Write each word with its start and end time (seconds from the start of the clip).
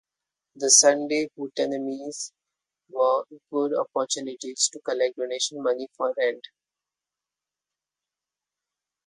The 0.55 0.71
Sunday 0.71 1.29
hootenannies 1.37 2.31
were 2.89 3.23
good 3.51 3.75
opportunities 3.77 4.67
to 4.73 4.79
collect 4.79 5.15
donation 5.15 5.61
money 5.61 5.89
for 5.95 6.11
rent. 6.17 6.47